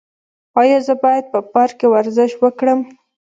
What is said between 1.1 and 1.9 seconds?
په پارک کې